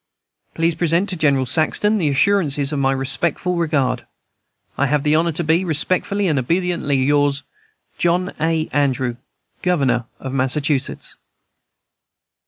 [0.55, 4.07] Please present to General Saxton the assurances of my respectful regard.
[4.75, 7.43] I have the honor to be, respectfully and obediently yours,
[7.99, 8.67] JOHN A.
[8.73, 9.17] ANDREW,
[9.61, 11.17] Governor of Massachusetts.